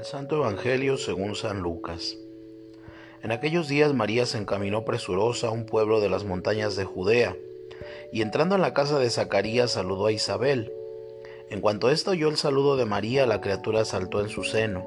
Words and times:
Del 0.00 0.06
Santo 0.06 0.36
Evangelio 0.36 0.96
según 0.96 1.34
San 1.34 1.60
Lucas. 1.60 2.16
En 3.22 3.32
aquellos 3.32 3.68
días 3.68 3.92
María 3.92 4.24
se 4.24 4.38
encaminó 4.38 4.82
presurosa 4.82 5.48
a 5.48 5.50
un 5.50 5.66
pueblo 5.66 6.00
de 6.00 6.08
las 6.08 6.24
montañas 6.24 6.74
de 6.74 6.86
Judea, 6.86 7.36
y 8.10 8.22
entrando 8.22 8.54
en 8.54 8.62
la 8.62 8.72
casa 8.72 8.98
de 8.98 9.10
Zacarías 9.10 9.72
saludó 9.72 10.06
a 10.06 10.12
Isabel. 10.12 10.72
En 11.50 11.60
cuanto 11.60 11.90
ésta 11.90 12.12
oyó 12.12 12.30
el 12.30 12.38
saludo 12.38 12.78
de 12.78 12.86
María, 12.86 13.26
la 13.26 13.42
criatura 13.42 13.84
saltó 13.84 14.22
en 14.22 14.30
su 14.30 14.42
seno. 14.42 14.86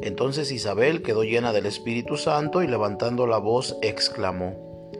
Entonces 0.00 0.52
Isabel 0.52 1.02
quedó 1.02 1.24
llena 1.24 1.52
del 1.52 1.66
Espíritu 1.66 2.16
Santo 2.16 2.62
y 2.62 2.68
levantando 2.68 3.26
la 3.26 3.38
voz 3.38 3.76
exclamó, 3.82 4.92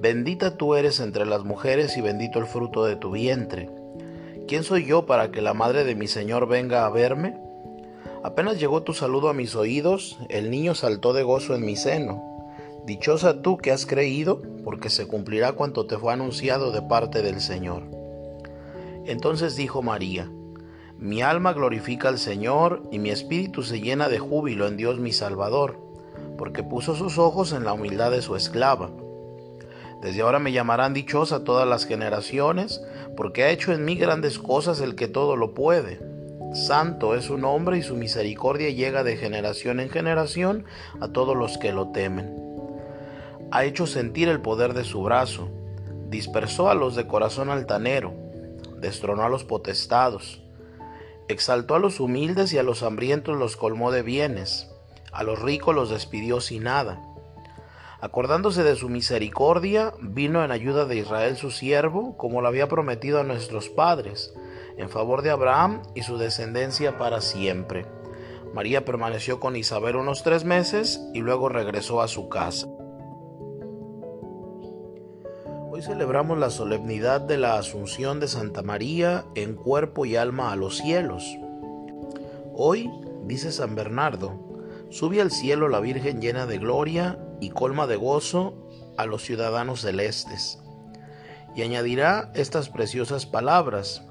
Bendita 0.00 0.56
tú 0.56 0.76
eres 0.76 0.98
entre 1.00 1.26
las 1.26 1.44
mujeres 1.44 1.94
y 1.98 2.00
bendito 2.00 2.38
el 2.38 2.46
fruto 2.46 2.86
de 2.86 2.96
tu 2.96 3.10
vientre. 3.10 3.68
¿Quién 4.46 4.64
soy 4.64 4.86
yo 4.86 5.04
para 5.04 5.30
que 5.30 5.42
la 5.42 5.52
madre 5.52 5.84
de 5.84 5.94
mi 5.94 6.08
Señor 6.08 6.48
venga 6.48 6.86
a 6.86 6.88
verme? 6.88 7.47
Apenas 8.28 8.60
llegó 8.60 8.82
tu 8.82 8.92
saludo 8.92 9.30
a 9.30 9.32
mis 9.32 9.56
oídos, 9.56 10.18
el 10.28 10.50
niño 10.50 10.74
saltó 10.74 11.14
de 11.14 11.22
gozo 11.22 11.54
en 11.54 11.64
mi 11.64 11.76
seno. 11.76 12.22
Dichosa 12.84 13.40
tú 13.40 13.56
que 13.56 13.72
has 13.72 13.86
creído, 13.86 14.42
porque 14.64 14.90
se 14.90 15.06
cumplirá 15.08 15.52
cuanto 15.52 15.86
te 15.86 15.96
fue 15.96 16.12
anunciado 16.12 16.70
de 16.70 16.82
parte 16.82 17.22
del 17.22 17.40
Señor. 17.40 17.84
Entonces 19.06 19.56
dijo 19.56 19.80
María, 19.80 20.30
Mi 20.98 21.22
alma 21.22 21.54
glorifica 21.54 22.10
al 22.10 22.18
Señor, 22.18 22.82
y 22.92 22.98
mi 22.98 23.08
espíritu 23.08 23.62
se 23.62 23.80
llena 23.80 24.10
de 24.10 24.18
júbilo 24.18 24.66
en 24.66 24.76
Dios 24.76 24.98
mi 24.98 25.12
Salvador, 25.12 25.80
porque 26.36 26.62
puso 26.62 26.94
sus 26.94 27.16
ojos 27.16 27.52
en 27.52 27.64
la 27.64 27.72
humildad 27.72 28.10
de 28.10 28.20
su 28.20 28.36
esclava. 28.36 28.90
Desde 30.02 30.20
ahora 30.20 30.38
me 30.38 30.52
llamarán 30.52 30.92
dichosa 30.92 31.44
todas 31.44 31.66
las 31.66 31.86
generaciones, 31.86 32.82
porque 33.16 33.44
ha 33.44 33.50
hecho 33.50 33.72
en 33.72 33.86
mí 33.86 33.94
grandes 33.94 34.38
cosas 34.38 34.82
el 34.82 34.96
que 34.96 35.08
todo 35.08 35.34
lo 35.34 35.54
puede. 35.54 35.98
Santo 36.52 37.14
es 37.14 37.26
su 37.26 37.36
nombre 37.36 37.76
y 37.76 37.82
su 37.82 37.94
misericordia 37.94 38.70
llega 38.70 39.04
de 39.04 39.16
generación 39.16 39.80
en 39.80 39.90
generación 39.90 40.64
a 40.98 41.08
todos 41.08 41.36
los 41.36 41.58
que 41.58 41.72
lo 41.72 41.88
temen. 41.88 42.34
Ha 43.50 43.64
hecho 43.64 43.86
sentir 43.86 44.28
el 44.28 44.40
poder 44.40 44.72
de 44.72 44.84
su 44.84 45.02
brazo, 45.02 45.50
dispersó 46.08 46.70
a 46.70 46.74
los 46.74 46.96
de 46.96 47.06
corazón 47.06 47.50
altanero, 47.50 48.14
destronó 48.80 49.24
a 49.24 49.28
los 49.28 49.44
potestados, 49.44 50.42
exaltó 51.28 51.74
a 51.74 51.78
los 51.78 52.00
humildes 52.00 52.52
y 52.54 52.58
a 52.58 52.62
los 52.62 52.82
hambrientos 52.82 53.36
los 53.36 53.56
colmó 53.56 53.90
de 53.90 54.02
bienes, 54.02 54.70
a 55.12 55.24
los 55.24 55.40
ricos 55.40 55.74
los 55.74 55.90
despidió 55.90 56.40
sin 56.40 56.64
nada. 56.64 57.02
Acordándose 58.00 58.62
de 58.62 58.76
su 58.76 58.88
misericordia, 58.88 59.92
vino 60.00 60.44
en 60.44 60.50
ayuda 60.50 60.86
de 60.86 60.96
Israel 60.96 61.36
su 61.36 61.50
siervo, 61.50 62.16
como 62.16 62.40
lo 62.40 62.48
había 62.48 62.68
prometido 62.68 63.20
a 63.20 63.24
nuestros 63.24 63.68
padres, 63.68 64.32
en 64.78 64.88
favor 64.88 65.22
de 65.22 65.30
Abraham 65.30 65.82
y 65.94 66.02
su 66.02 66.16
descendencia 66.16 66.96
para 66.96 67.20
siempre. 67.20 67.86
María 68.54 68.84
permaneció 68.84 69.40
con 69.40 69.56
Isabel 69.56 69.96
unos 69.96 70.22
tres 70.22 70.44
meses 70.44 71.00
y 71.12 71.20
luego 71.20 71.48
regresó 71.48 72.00
a 72.00 72.08
su 72.08 72.28
casa. 72.28 72.66
Hoy 75.70 75.82
celebramos 75.82 76.38
la 76.38 76.50
solemnidad 76.50 77.20
de 77.20 77.36
la 77.36 77.58
Asunción 77.58 78.20
de 78.20 78.28
Santa 78.28 78.62
María 78.62 79.26
en 79.34 79.54
cuerpo 79.54 80.06
y 80.06 80.16
alma 80.16 80.50
a 80.50 80.56
los 80.56 80.78
cielos. 80.78 81.36
Hoy, 82.54 82.90
dice 83.26 83.52
San 83.52 83.74
Bernardo, 83.74 84.32
sube 84.90 85.20
al 85.20 85.30
cielo 85.30 85.68
la 85.68 85.80
Virgen 85.80 86.20
llena 86.20 86.46
de 86.46 86.58
gloria 86.58 87.18
y 87.40 87.50
colma 87.50 87.86
de 87.86 87.96
gozo 87.96 88.54
a 88.96 89.06
los 89.06 89.22
ciudadanos 89.22 89.82
celestes. 89.82 90.58
Y 91.54 91.62
añadirá 91.62 92.32
estas 92.34 92.68
preciosas 92.68 93.26
palabras, 93.26 94.02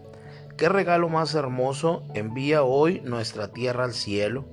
¿Qué 0.58 0.70
regalo 0.70 1.08
más 1.08 1.36
hermoso 1.36 2.02
envía 2.16 2.64
hoy 2.64 3.00
nuestra 3.02 3.50
tierra 3.50 3.84
al 3.84 3.94
cielo? 3.94 4.46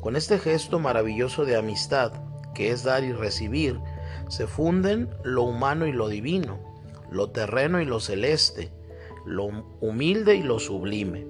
Con 0.00 0.16
este 0.16 0.38
gesto 0.38 0.78
maravilloso 0.78 1.44
de 1.44 1.56
amistad, 1.56 2.12
que 2.54 2.70
es 2.70 2.84
dar 2.84 3.04
y 3.04 3.12
recibir, 3.12 3.78
se 4.28 4.46
funden 4.46 5.10
lo 5.22 5.42
humano 5.42 5.86
y 5.86 5.92
lo 5.92 6.08
divino, 6.08 6.58
lo 7.10 7.28
terreno 7.28 7.82
y 7.82 7.84
lo 7.84 8.00
celeste, 8.00 8.72
lo 9.26 9.50
humilde 9.82 10.36
y 10.36 10.42
lo 10.42 10.58
sublime. 10.58 11.26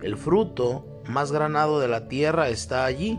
El 0.00 0.16
fruto 0.16 1.02
más 1.08 1.32
granado 1.32 1.80
de 1.80 1.88
la 1.88 2.06
tierra 2.06 2.50
está 2.50 2.84
allí, 2.84 3.18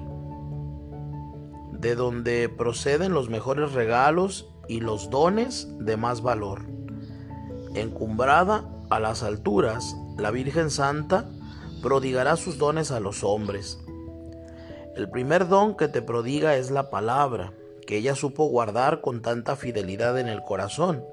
de 1.74 1.94
donde 1.96 2.48
proceden 2.48 3.12
los 3.12 3.30
mejores 3.30 3.74
regalos 3.74 4.50
y 4.70 4.80
los 4.80 5.10
dones 5.10 5.68
de 5.78 5.98
más 5.98 6.22
valor. 6.22 6.62
Encumbrada 7.76 8.64
a 8.90 9.00
las 9.00 9.24
alturas, 9.24 9.96
la 10.18 10.32
Virgen 10.32 10.70
Santa 10.70 11.30
prodigará 11.82 12.36
sus 12.36 12.58
dones 12.58 12.92
a 12.92 13.00
los 13.00 13.24
hombres. 13.24 13.80
El 14.96 15.10
primer 15.10 15.48
don 15.48 15.76
que 15.76 15.88
te 15.88 16.02
prodiga 16.02 16.56
es 16.56 16.72
la 16.72 16.90
palabra, 16.90 17.54
que 17.86 17.98
ella 17.98 18.16
supo 18.16 18.46
guardar 18.46 19.02
con 19.02 19.22
tanta 19.22 19.56
fidelidad 19.56 20.20
en 20.20 20.28
el 20.28 20.42
corazón 20.42 21.04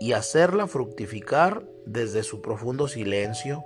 y 0.00 0.12
hacerla 0.12 0.66
fructificar 0.66 1.64
desde 1.86 2.22
su 2.22 2.42
profundo 2.42 2.88
silencio. 2.88 3.64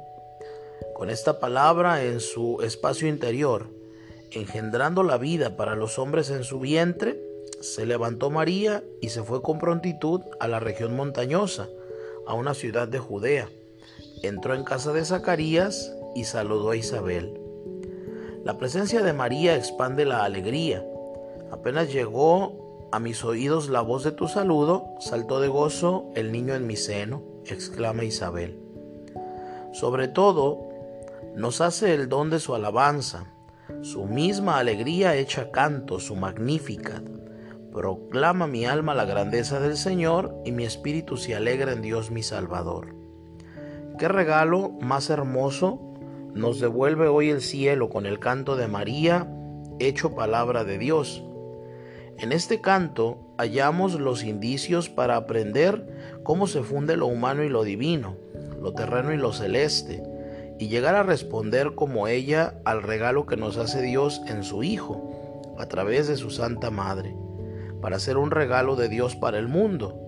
Con 0.94 1.10
esta 1.10 1.40
palabra 1.40 2.04
en 2.04 2.20
su 2.20 2.60
espacio 2.62 3.08
interior, 3.08 3.68
engendrando 4.30 5.02
la 5.02 5.18
vida 5.18 5.56
para 5.56 5.74
los 5.74 5.98
hombres 5.98 6.30
en 6.30 6.44
su 6.44 6.60
vientre, 6.60 7.20
se 7.60 7.86
levantó 7.86 8.30
María 8.30 8.84
y 9.00 9.08
se 9.08 9.22
fue 9.22 9.42
con 9.42 9.58
prontitud 9.58 10.20
a 10.38 10.48
la 10.48 10.60
región 10.60 10.94
montañosa, 10.94 11.68
a 12.28 12.34
una 12.34 12.54
ciudad 12.54 12.86
de 12.86 12.98
Judea. 12.98 13.48
Entró 14.22 14.54
en 14.54 14.62
casa 14.62 14.92
de 14.92 15.04
Zacarías 15.04 15.92
y 16.14 16.24
saludó 16.24 16.70
a 16.70 16.76
Isabel. 16.76 17.40
La 18.44 18.58
presencia 18.58 19.02
de 19.02 19.14
María 19.14 19.56
expande 19.56 20.04
la 20.04 20.24
alegría. 20.24 20.84
Apenas 21.50 21.90
llegó 21.90 22.88
a 22.92 23.00
mis 23.00 23.24
oídos 23.24 23.70
la 23.70 23.80
voz 23.80 24.04
de 24.04 24.12
tu 24.12 24.28
saludo, 24.28 24.94
saltó 25.00 25.40
de 25.40 25.48
gozo 25.48 26.10
el 26.14 26.30
niño 26.30 26.54
en 26.54 26.66
mi 26.66 26.76
seno, 26.76 27.22
exclama 27.46 28.04
Isabel. 28.04 28.58
Sobre 29.72 30.08
todo, 30.08 30.68
nos 31.34 31.60
hace 31.60 31.94
el 31.94 32.08
don 32.08 32.30
de 32.30 32.40
su 32.40 32.54
alabanza, 32.54 33.32
su 33.82 34.04
misma 34.04 34.58
alegría 34.58 35.14
hecha 35.14 35.50
canto, 35.50 35.98
su 35.98 36.14
magnífica. 36.14 37.02
Proclama 37.72 38.46
mi 38.46 38.64
alma 38.64 38.94
la 38.94 39.04
grandeza 39.04 39.60
del 39.60 39.76
Señor 39.76 40.34
y 40.44 40.52
mi 40.52 40.64
espíritu 40.64 41.18
se 41.18 41.34
alegra 41.34 41.72
en 41.72 41.82
Dios 41.82 42.10
mi 42.10 42.22
Salvador. 42.22 42.94
Qué 43.98 44.08
regalo 44.08 44.70
más 44.80 45.10
hermoso 45.10 45.78
nos 46.34 46.60
devuelve 46.60 47.08
hoy 47.08 47.28
el 47.28 47.42
cielo 47.42 47.90
con 47.90 48.06
el 48.06 48.20
canto 48.20 48.56
de 48.56 48.68
María, 48.68 49.30
hecho 49.80 50.14
palabra 50.14 50.64
de 50.64 50.78
Dios. 50.78 51.22
En 52.16 52.32
este 52.32 52.62
canto 52.62 53.34
hallamos 53.36 54.00
los 54.00 54.24
indicios 54.24 54.88
para 54.88 55.16
aprender 55.16 56.20
cómo 56.22 56.46
se 56.46 56.62
funde 56.62 56.96
lo 56.96 57.06
humano 57.06 57.44
y 57.44 57.50
lo 57.50 57.64
divino, 57.64 58.16
lo 58.62 58.72
terreno 58.72 59.12
y 59.12 59.18
lo 59.18 59.32
celeste, 59.32 60.02
y 60.58 60.68
llegar 60.68 60.94
a 60.94 61.02
responder 61.02 61.74
como 61.74 62.08
ella 62.08 62.54
al 62.64 62.82
regalo 62.82 63.26
que 63.26 63.36
nos 63.36 63.58
hace 63.58 63.82
Dios 63.82 64.22
en 64.26 64.42
su 64.42 64.62
Hijo, 64.62 65.54
a 65.58 65.66
través 65.66 66.08
de 66.08 66.16
su 66.16 66.30
Santa 66.30 66.70
Madre 66.70 67.14
para 67.80 67.98
ser 67.98 68.16
un 68.16 68.30
regalo 68.30 68.76
de 68.76 68.88
Dios 68.88 69.16
para 69.16 69.38
el 69.38 69.48
mundo 69.48 70.04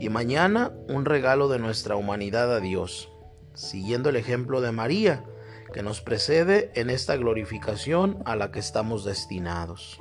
y 0.00 0.08
mañana 0.08 0.72
un 0.88 1.04
regalo 1.04 1.48
de 1.48 1.58
nuestra 1.58 1.96
humanidad 1.96 2.54
a 2.54 2.60
Dios, 2.60 3.12
siguiendo 3.54 4.10
el 4.10 4.16
ejemplo 4.16 4.60
de 4.60 4.72
María, 4.72 5.24
que 5.72 5.82
nos 5.82 6.00
precede 6.00 6.70
en 6.74 6.90
esta 6.90 7.16
glorificación 7.16 8.22
a 8.26 8.36
la 8.36 8.50
que 8.50 8.58
estamos 8.58 9.04
destinados. 9.04 10.00